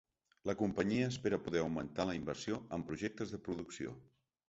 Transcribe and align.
La 0.49 0.55
companyia 0.61 1.09
espera 1.11 1.39
poder 1.49 1.63
augmentar 1.65 2.09
la 2.13 2.17
inversió 2.23 2.61
en 2.79 2.89
projectes 2.91 3.37
de 3.39 3.45
producció. 3.51 3.99